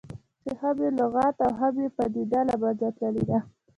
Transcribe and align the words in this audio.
چې 0.43 0.51
هم 0.61 0.75
یې 0.83 0.89
لغت 0.99 1.35
او 1.45 1.51
هم 1.59 1.73
یې 1.83 1.89
پدیده 1.97 2.39
له 2.49 2.55
منځه 2.61 2.87
تللې 2.97 3.23
ده. 3.29 3.39